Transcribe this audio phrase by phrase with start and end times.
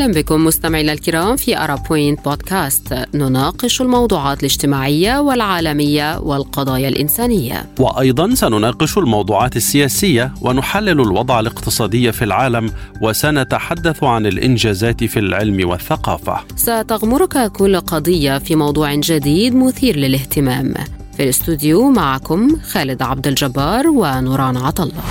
[0.00, 2.94] أهلا بكم مستمعينا الكرام في أرا بوينت بودكاست.
[3.14, 7.66] نناقش الموضوعات الاجتماعية والعالمية والقضايا الإنسانية.
[7.78, 12.70] وأيضا سنناقش الموضوعات السياسية ونحلل الوضع الاقتصادي في العالم
[13.02, 16.40] وسنتحدث عن الإنجازات في العلم والثقافة.
[16.56, 20.74] ستغمرك كل قضية في موضوع جديد مثير للاهتمام.
[21.16, 25.02] في الاستوديو معكم خالد عبد الجبار ونوران عطله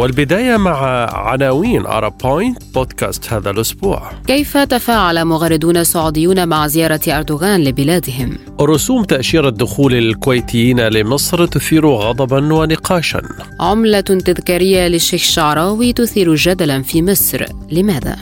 [0.00, 7.64] والبداية مع عناوين Arab Point podcast هذا الأسبوع كيف تفاعل مغردون سعوديون مع زيارة أردوغان
[7.64, 13.22] لبلادهم؟ رسوم تأشيرة دخول الكويتيين لمصر تثير غضبا ونقاشا
[13.60, 18.16] عملة تذكارية للشيخ الشعراوي تثير جدلا في مصر لماذا؟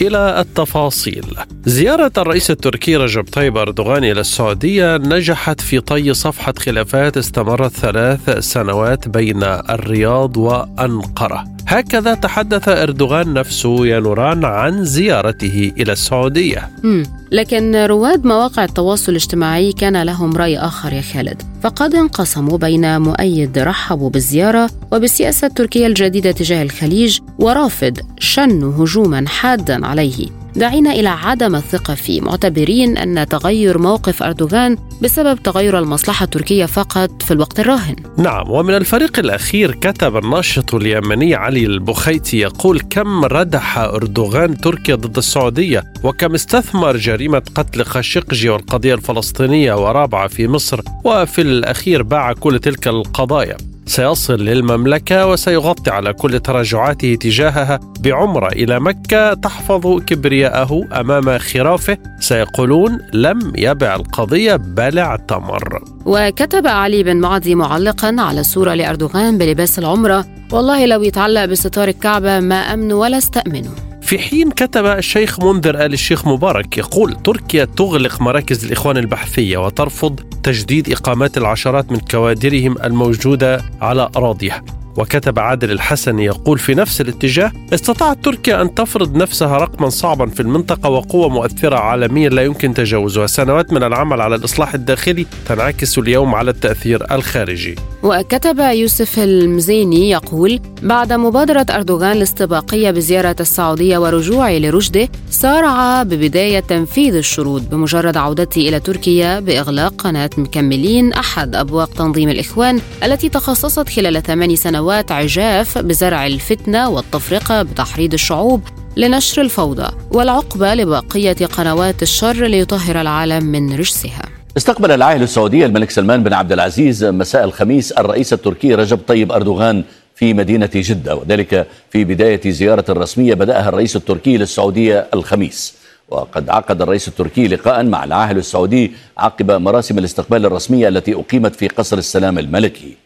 [0.00, 1.36] إلى التفاصيل.
[1.64, 8.38] زيارة الرئيس التركي رجب طيب أردوغان إلى السعودية نجحت في طي صفحة خلافات استمرت ثلاث
[8.38, 11.55] سنوات بين الرياض وأنقرة.
[11.68, 16.70] هكذا تحدث أردوغان نفسه يا نوران عن زيارته إلى السعودية.
[16.82, 17.02] مم.
[17.32, 21.42] لكن رواد مواقع التواصل الاجتماعي كان لهم رأي آخر يا خالد.
[21.62, 29.86] فقد انقسموا بين مؤيد رحبوا بالزيارة وبالسياسة التركية الجديدة تجاه الخليج ورافض شنوا هجوما حادا
[29.86, 30.45] عليه.
[30.56, 37.22] دعينا إلى عدم الثقة فيه معتبرين أن تغير موقف أردوغان بسبب تغير المصلحة التركية فقط
[37.22, 37.96] في الوقت الراهن.
[38.18, 45.16] نعم ومن الفريق الأخير كتب الناشط اليمني علي البخيتي يقول كم ردح أردوغان تركيا ضد
[45.16, 52.58] السعودية وكم استثمر جريمة قتل خاشقجي والقضية الفلسطينية ورابعة في مصر وفي الأخير باع كل
[52.58, 53.56] تلك القضايا.
[53.86, 61.98] سيصل للمملكة وسيغطي على كل تراجعاته تجاهها بعمرة إلى مكة تحفظ كبرياءه أمام خرافه.
[62.20, 65.82] سيقولون لم يبع القضية بل اعتمر.
[66.06, 70.26] وكتب علي بن معدي معلقا على صورة لأردوغان بلباس العمرة.
[70.52, 73.70] والله لو يتعلق بستار الكعبة ما أمن ولا استأمنه.
[74.06, 80.20] في حين كتب الشيخ منذر آل الشيخ مبارك يقول تركيا تغلق مراكز الإخوان البحثية وترفض
[80.42, 84.64] تجديد إقامات العشرات من كوادرهم الموجودة على أراضيها.
[84.96, 90.40] وكتب عادل الحسن يقول في نفس الاتجاه استطاعت تركيا أن تفرض نفسها رقما صعبا في
[90.40, 93.26] المنطقة وقوة مؤثرة عالميا لا يمكن تجاوزها.
[93.26, 97.74] سنوات من العمل على الإصلاح الداخلي تنعكس اليوم على التأثير الخارجي.
[98.02, 107.14] وكتب يوسف المزيني يقول بعد مبادرة أردوغان الاستباقية بزيارة السعودية ورجوعه لرشده سارع ببداية تنفيذ
[107.14, 114.22] الشروط بمجرد عودته إلى تركيا بإغلاق قناة مكملين أحد أبواق تنظيم الإخوان التي تخصصت خلال
[114.22, 118.62] ثمان سنوات عجاف بزرع الفتنة والتفرقة بتحريض الشعوب
[118.96, 124.22] لنشر الفوضى والعقبة لبقية قنوات الشر ليطهر العالم من رجسها.
[124.56, 129.84] استقبل العاهل السعودي الملك سلمان بن عبد العزيز مساء الخميس الرئيس التركي رجب طيب أردوغان
[130.14, 135.74] في مدينة جدة وذلك في بداية زيارة رسمية بدأها الرئيس التركي للسعودية الخميس.
[136.08, 141.68] وقد عقد الرئيس التركي لقاء مع العاهل السعودي عقب مراسم الاستقبال الرسمية التي أقيمت في
[141.68, 143.05] قصر السلام الملكي.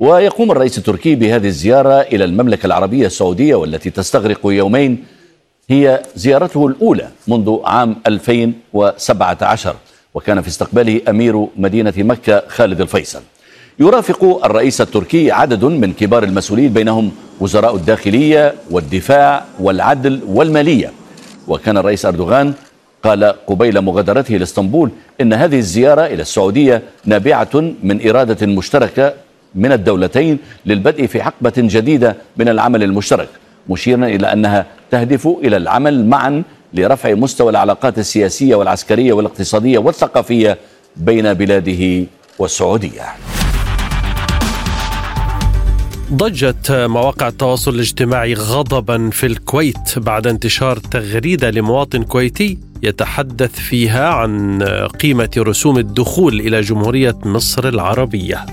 [0.00, 5.04] ويقوم الرئيس التركي بهذه الزيارة إلى المملكة العربية السعودية والتي تستغرق يومين.
[5.70, 9.76] هي زيارته الأولى منذ عام 2017
[10.14, 13.20] وكان في استقباله أمير مدينة مكة خالد الفيصل.
[13.78, 20.92] يرافق الرئيس التركي عدد من كبار المسؤولين بينهم وزراء الداخلية والدفاع والعدل والمالية.
[21.48, 22.52] وكان الرئيس أردوغان
[23.02, 24.90] قال قبيل مغادرته لاسطنبول
[25.20, 29.14] إن هذه الزيارة إلى السعودية نابعة من إرادة مشتركة
[29.54, 33.28] من الدولتين للبدء في حقبة جديدة من العمل المشترك
[33.68, 36.42] مشيرا إلى أنها تهدف إلى العمل معا
[36.74, 40.58] لرفع مستوى العلاقات السياسية والعسكرية والاقتصادية والثقافية
[40.96, 42.06] بين بلاده
[42.38, 43.02] والسعودية.
[46.12, 54.62] ضجت مواقع التواصل الاجتماعي غضبا في الكويت بعد انتشار تغريدة لمواطن كويتي يتحدث فيها عن
[55.02, 58.46] قيمة رسوم الدخول إلى جمهورية مصر العربية.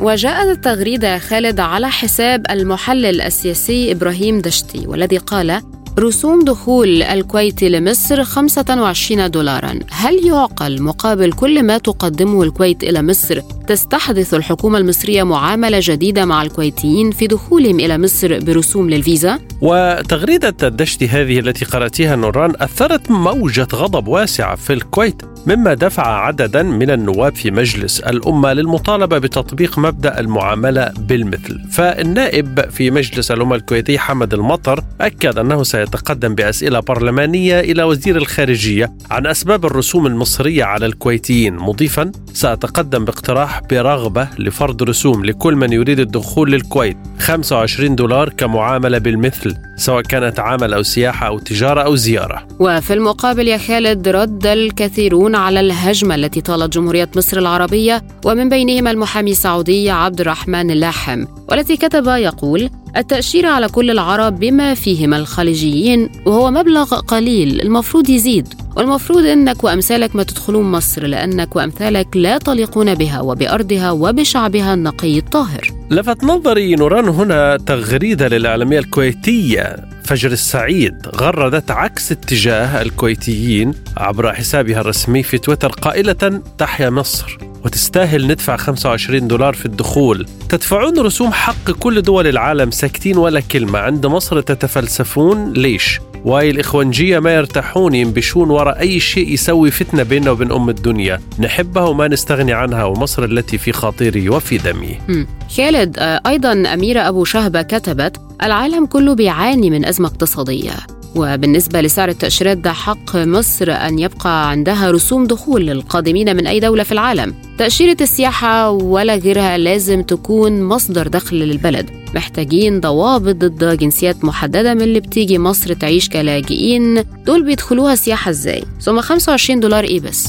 [0.00, 5.62] وجاءت التغريدة خالد على حساب المحلل السياسي إبراهيم دشتي والذي قال
[5.98, 9.78] رسوم دخول الكويت لمصر 25 دولارا.
[9.90, 16.42] هل يعقل مقابل كل ما تقدمه الكويت إلى مصر؟ تستحدث الحكومة المصرية معاملة جديدة مع
[16.42, 23.68] الكويتيين في دخولهم إلى مصر برسوم للفيزا؟ وتغريدة الدشت هذه التي قرأتها نوران أثرت موجة
[23.74, 25.33] غضب واسعة في الكويت.
[25.46, 31.60] مما دفع عددا من النواب في مجلس الأمة للمطالبة بتطبيق مبدأ المعاملة بالمثل.
[31.70, 38.92] فالنائب في مجلس الأمة الكويتي حمد المطر أكد أنه سيتقدم بأسئلة برلمانية إلى وزير الخارجية
[39.10, 41.54] عن أسباب الرسوم المصرية على الكويتيين.
[41.56, 46.96] مضيفا سأتقدم باقتراح برغبة لفرض رسوم لكل من يريد الدخول للكويت.
[47.18, 49.54] 25 دولار كمعاملة بالمثل.
[49.76, 55.34] سواء كانت عمل أو سياحة أو تجارة أو زيارة وفي المقابل يا خالد رد الكثيرون
[55.34, 61.76] على الهجمة التي طالت جمهورية مصر العربية ومن بينهم المحامي السعودي عبد الرحمن اللاحم والتي
[61.76, 69.26] كتب يقول التأشيرة على كل العرب بما فيهم الخليجيين وهو مبلغ قليل المفروض يزيد والمفروض
[69.26, 75.73] إنك وأمثالك ما تدخلون مصر لأنك وأمثالك لا تليقون بها وبأرضها وبشعبها النقي الطاهر.
[75.90, 79.76] لفت نظري نوران هنا تغريدة للإعلامية الكويتية.
[80.04, 88.26] فجر السعيد غردت عكس اتجاه الكويتيين عبر حسابها الرسمي في تويتر قائلة تحيا مصر وتستاهل
[88.26, 90.26] ندفع 25 دولار في الدخول.
[90.48, 93.78] تدفعون رسوم حق كل دول العالم ساكتين ولا كلمة.
[93.78, 100.30] عند مصر تتفلسفون ليش؟ واي الإخوانجية ما يرتاحون ينبشون وراء أي شيء يسوي فتنة بيننا
[100.30, 101.20] وبين أم الدنيا.
[101.38, 105.26] نحبها وما نستغني عنها ومصر التي في خاطري وفي دمي.
[105.56, 110.72] خالد آه، أيضا أميرة أبو شهبة كتبت العالم كله بيعاني من أزمة اقتصادية.
[111.16, 116.82] وبالنسبة لسعر التأشيرات ده حق مصر أن يبقى عندها رسوم دخول للقادمين من أي دولة
[116.82, 117.34] في العالم.
[117.58, 121.90] تأشيرة السياحة ولا غيرها لازم تكون مصدر دخل للبلد.
[122.14, 127.04] محتاجين ضوابط ضد جنسيات محددة من اللي بتيجي مصر تعيش كلاجئين.
[127.26, 130.26] دول بيدخلوها سياحة إزاي؟ ثم 25 دولار إيه بس؟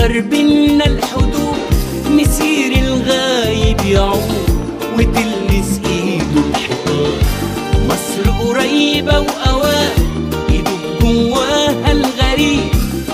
[0.00, 1.58] كسر بينا الحدود
[2.10, 4.48] مسير الغايب يعود
[4.94, 7.12] وتلمس ايده الحيطان
[7.88, 9.92] مصر قريبة وأوان
[10.50, 10.70] ايده
[11.02, 12.60] جواها الغريب.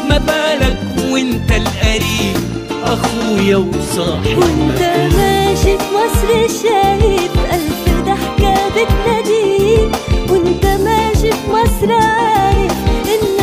[0.09, 0.79] ما بالك
[1.11, 2.37] وإنت القريب؟
[2.85, 4.83] أخويا وصاحبي وإنت
[5.17, 6.29] ماشي في مصر
[6.63, 9.91] شايف ألف ضحكة بتناديك.
[10.31, 12.73] وإنت ماشي في مصر عارف
[13.07, 13.36] انها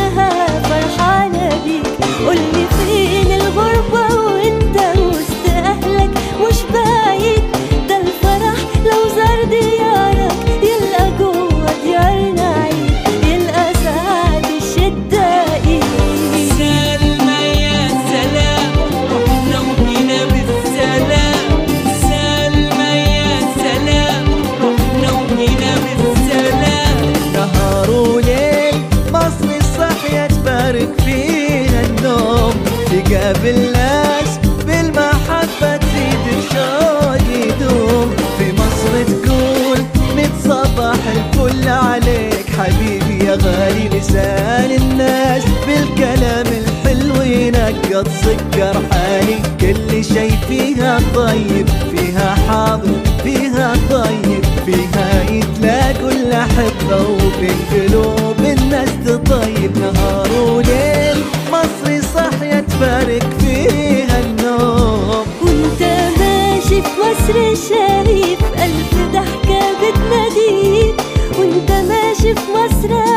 [51.15, 59.77] طيب فيها حاضر فيها طيب فيها يتلاقوا الأحبة وبين قلوب الناس تطيب.
[59.77, 65.25] نهار وليل مصري صحية تبارك فيها النوم.
[65.41, 65.81] وانت
[66.19, 67.33] ماشي في مصر
[67.69, 70.95] شايف ألف ضحكة بتناديك.
[71.39, 73.12] وانت ماشي في مصر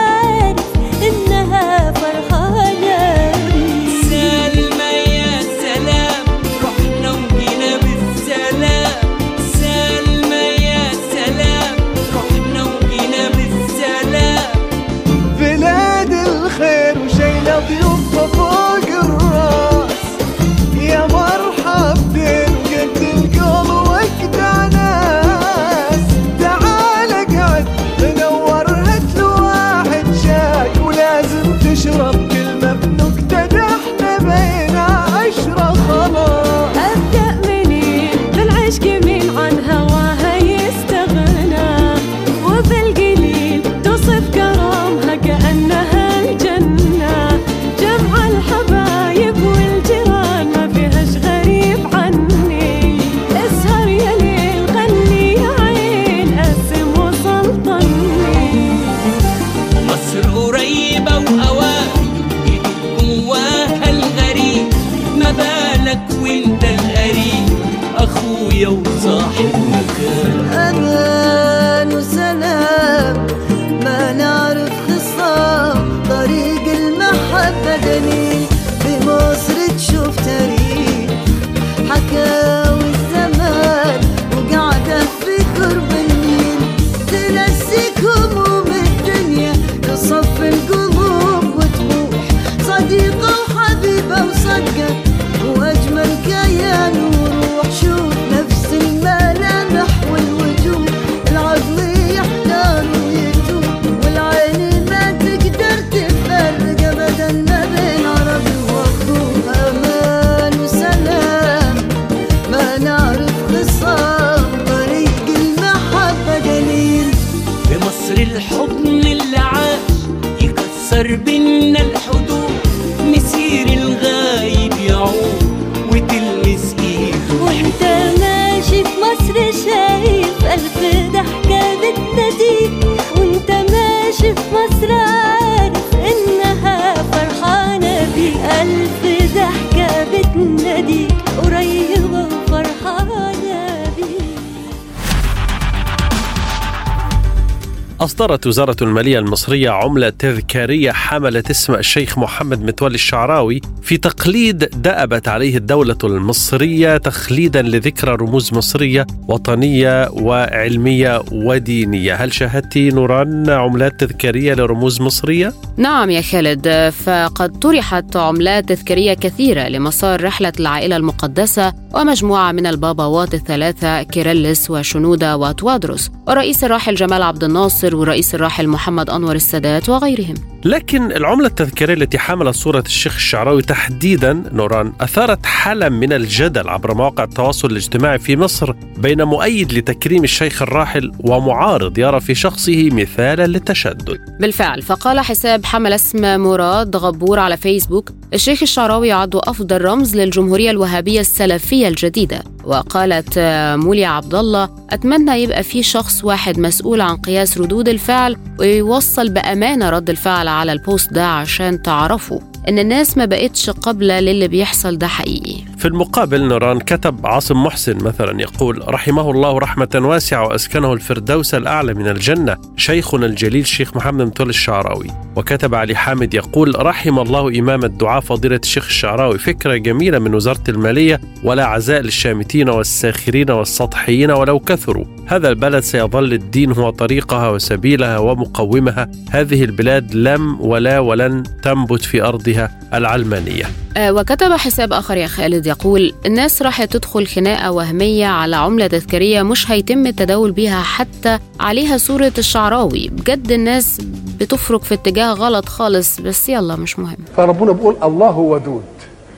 [148.06, 155.28] أصدرت وزارة المالية المصرية عملة تذكارية حملت اسم الشيخ محمد متولي الشعراوي في تقليد دأبت
[155.28, 164.54] عليه الدولة المصرية تخليدا لذكرى رموز مصرية وطنية وعلمية ودينية هل شاهدتي نوران عملات تذكارية
[164.54, 172.52] لرموز مصرية؟ نعم يا خالد فقد طرحت عملات تذكارية كثيرة لمسار رحلة العائلة المقدسة ومجموعة
[172.52, 179.34] من الباباوات الثلاثة كيرلس وشنودة وتوادروس والرئيس الراحل جمال عبد الناصر والرئيس الراحل محمد أنور
[179.34, 186.12] السادات وغيرهم لكن العملة التذكارية التي حملت صورة الشيخ الشعراوي تحديدا نوران أثارت حالة من
[186.12, 192.34] الجدل عبر مواقع التواصل الاجتماعي في مصر بين مؤيد لتكريم الشيخ الراحل ومعارض يرى في
[192.34, 194.18] شخصه مثالا للتشدد.
[194.40, 200.70] بالفعل فقال حساب حمل اسم مراد غبور على فيسبوك الشيخ الشعراوي يعد أفضل رمز للجمهورية
[200.70, 202.42] الوهابية السلفية الجديدة.
[202.64, 208.36] وقالت آه، موليا عبد الله أتمنى يبقى في شخص واحد مسؤول عن قياس ردود الفعل
[208.58, 214.48] ويوصل بأمانة رد الفعل على البوست ده عشان تعرفوا إن الناس ما بقتش قابلة للي
[214.48, 215.56] بيحصل ده حقيقي.
[215.78, 221.94] في المقابل نوران كتب عاصم محسن مثلا يقول رحمه الله رحمة واسعة وأسكنه الفردوس الأعلى
[221.94, 225.06] من الجنة شيخنا الجليل الشيخ محمد متولي الشعراوي.
[225.36, 230.62] وكتب علي حامد يقول رحم الله إمام الدعاء فضيلة الشيخ الشعراوي فكرة جميلة من وزارة
[230.68, 235.04] المالية ولا عزاء للشامتين والساخرين والسطحيين ولو كثروا.
[235.28, 239.10] هذا البلد سيظل الدين هو طريقها وسبيلها ومقومها.
[239.30, 243.64] هذه البلاد لم ولا ولن تنبت في أرضها العلمانية.
[243.96, 249.42] آه، وكتب حساب آخر يا خالد يقول الناس راح تدخل خناقة وهمية على عملة تذكارية
[249.42, 253.08] مش هيتم التداول بيها حتى عليها صورة الشعراوي.
[253.08, 254.00] بجد الناس
[254.40, 257.16] بتفرق في اتجاه غلط خالص بس يلا مش مهم.
[257.36, 258.82] فربنا بيقول الله ودود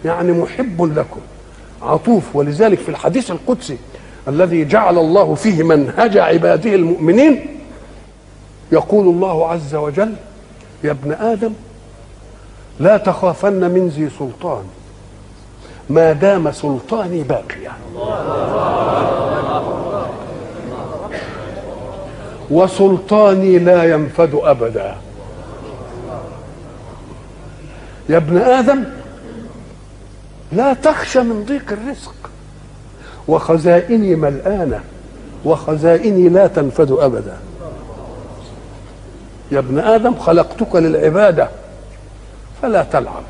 [0.04, 1.20] يعني محب لكم
[1.82, 2.36] عطوف.
[2.36, 3.76] ولذلك في الحديث القدسي
[4.28, 7.46] الذي جعل الله فيه منهج عباده المؤمنين
[8.72, 10.14] يقول الله عز وجل
[10.84, 11.52] يا ابن آدم
[12.80, 14.64] لا تخافن من ذي سلطان
[15.90, 17.72] ما دام سلطاني باقيا.
[22.50, 24.96] وسلطاني لا ينفد أبدا.
[28.08, 28.84] يا ابن آدم
[30.52, 32.14] لا تخشى من ضيق الرزق.
[33.28, 34.80] وخزائني ملآنة
[35.44, 37.36] وخزائني لا تنفد أبدا.
[39.52, 41.48] يا ابن آدم خلقتك للعبادة
[42.62, 43.22] فلا تلعب.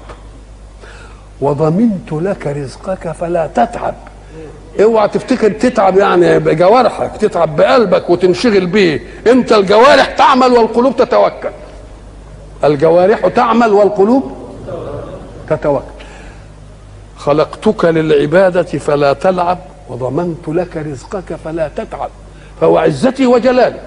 [1.41, 3.95] وضمنت لك رزقك فلا تتعب.
[4.83, 9.01] اوعى تفتكر تتعب يعني بجوارحك تتعب بقلبك وتنشغل بيه.
[9.27, 11.51] انت الجوارح تعمل والقلوب تتوكل.
[12.65, 14.33] الجوارح تعمل والقلوب
[15.51, 15.85] تتوكل.
[17.17, 19.59] خلقتك للعبادة فلا تلعب.
[19.89, 22.11] وضمنت لك رزقك فلا تتعب
[22.61, 23.81] فهو عزتي وجلالي.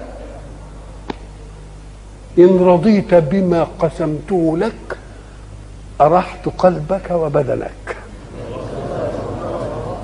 [2.38, 4.98] إن رضيت بما قسمته لك
[6.00, 7.96] أرحت قلبك وبدنك.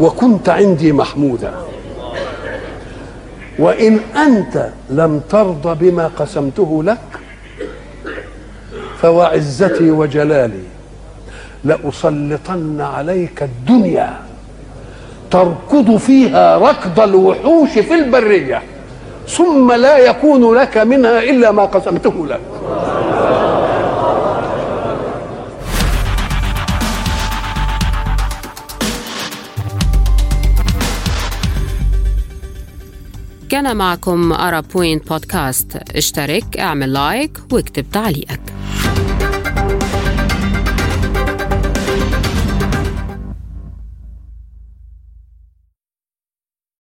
[0.01, 1.55] وكنت عندي محمودا.
[3.59, 7.21] وإن أنت لم ترضى بما قسمته لك
[9.01, 10.63] فوعزتي وجلالي.
[11.65, 14.28] لأسلطن عليك الدنيا.
[15.31, 18.63] تركض فيها ركض الوحوش في البرية
[19.29, 22.41] ثم لا يكون لك منها إلا ما قسمته لك.
[33.49, 38.41] كان معكم Arab Point podcast اشترك اعمل like واكتب تعليقك.